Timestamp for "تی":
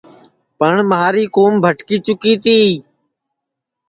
2.43-2.57